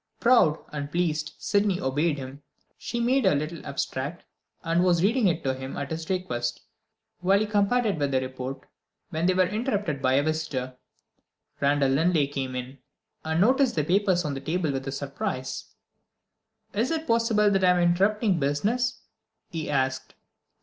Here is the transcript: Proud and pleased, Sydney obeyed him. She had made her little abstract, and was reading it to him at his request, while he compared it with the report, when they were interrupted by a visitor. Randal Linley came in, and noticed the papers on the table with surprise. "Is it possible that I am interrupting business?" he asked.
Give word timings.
Proud 0.19 0.57
and 0.73 0.89
pleased, 0.91 1.33
Sydney 1.37 1.79
obeyed 1.79 2.17
him. 2.17 2.41
She 2.75 2.97
had 2.97 3.05
made 3.05 3.25
her 3.25 3.35
little 3.35 3.63
abstract, 3.63 4.25
and 4.63 4.83
was 4.83 5.03
reading 5.03 5.27
it 5.27 5.43
to 5.43 5.53
him 5.53 5.77
at 5.77 5.91
his 5.91 6.09
request, 6.09 6.59
while 7.19 7.39
he 7.39 7.45
compared 7.45 7.85
it 7.85 7.99
with 7.99 8.09
the 8.09 8.19
report, 8.19 8.61
when 9.11 9.27
they 9.27 9.35
were 9.35 9.45
interrupted 9.45 10.01
by 10.01 10.13
a 10.13 10.23
visitor. 10.23 10.75
Randal 11.59 11.89
Linley 11.91 12.25
came 12.27 12.55
in, 12.55 12.79
and 13.23 13.41
noticed 13.41 13.75
the 13.75 13.83
papers 13.83 14.25
on 14.25 14.33
the 14.33 14.41
table 14.41 14.71
with 14.71 14.91
surprise. 14.91 15.65
"Is 16.73 16.89
it 16.89 17.05
possible 17.05 17.51
that 17.51 17.63
I 17.63 17.69
am 17.69 17.79
interrupting 17.91 18.39
business?" 18.39 19.03
he 19.51 19.69
asked. 19.69 20.15